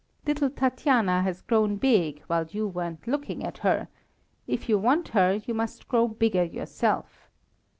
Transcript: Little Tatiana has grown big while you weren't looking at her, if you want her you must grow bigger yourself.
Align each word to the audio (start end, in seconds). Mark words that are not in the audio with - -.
Little 0.25 0.49
Tatiana 0.49 1.21
has 1.21 1.43
grown 1.43 1.75
big 1.75 2.21
while 2.25 2.47
you 2.49 2.67
weren't 2.67 3.05
looking 3.05 3.43
at 3.45 3.59
her, 3.59 3.87
if 4.47 4.67
you 4.67 4.79
want 4.79 5.09
her 5.09 5.33
you 5.45 5.53
must 5.53 5.87
grow 5.87 6.07
bigger 6.07 6.43
yourself. 6.43 7.29